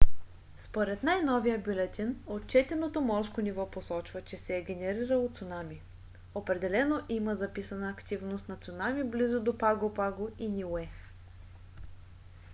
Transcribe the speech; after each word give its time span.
според 0.57 1.03
най-новия 1.03 1.59
бюлетин 1.59 2.23
отчетеното 2.27 3.01
морско 3.01 3.41
ниво 3.41 3.71
посочва 3.71 4.21
че 4.21 4.37
се 4.37 4.57
е 4.57 4.61
генерирало 4.61 5.29
цунами. 5.29 5.81
определено 6.35 7.01
има 7.09 7.35
записана 7.35 7.89
активност 7.89 8.49
на 8.49 8.57
цунами 8.57 9.03
близо 9.03 9.39
до 9.43 9.57
паго 9.57 9.93
паго 9.93 10.29
и 10.39 10.49
ниуе 10.49 10.89